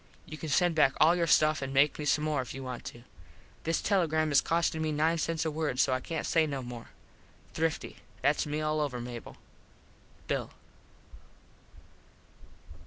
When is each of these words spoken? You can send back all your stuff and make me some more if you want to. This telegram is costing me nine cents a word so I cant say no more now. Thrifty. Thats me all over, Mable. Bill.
You 0.25 0.35
can 0.35 0.49
send 0.49 0.73
back 0.73 0.93
all 0.99 1.15
your 1.15 1.27
stuff 1.27 1.61
and 1.61 1.71
make 1.75 1.99
me 1.99 2.05
some 2.05 2.23
more 2.23 2.41
if 2.41 2.55
you 2.55 2.63
want 2.63 2.85
to. 2.85 3.03
This 3.65 3.83
telegram 3.83 4.31
is 4.31 4.41
costing 4.41 4.81
me 4.81 4.91
nine 4.91 5.19
cents 5.19 5.45
a 5.45 5.51
word 5.51 5.79
so 5.79 5.93
I 5.93 5.99
cant 5.99 6.25
say 6.25 6.47
no 6.47 6.63
more 6.63 6.85
now. 6.85 6.89
Thrifty. 7.53 7.97
Thats 8.23 8.47
me 8.47 8.61
all 8.61 8.81
over, 8.81 8.99
Mable. 8.99 9.37
Bill. 10.25 10.49